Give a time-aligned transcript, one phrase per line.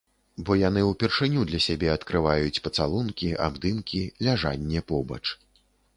[0.45, 5.25] Бо яны ўпершыню для сябе адкрываюць пацалункі, абдымкі, ляжанне побач.